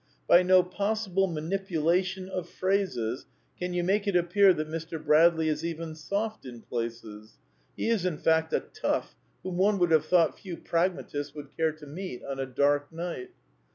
[0.27, 3.27] By no possible manipu lation of phrases
[3.59, 4.97] can you make it appear that Mr.
[5.05, 7.37] Bradley is even soft in places.
[7.77, 11.73] He is, in fact, a" tough" whom one would have thought few pragmatists would care
[11.73, 13.29] to meet on a dark night.